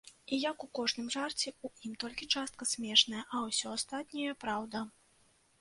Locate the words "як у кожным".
0.43-1.11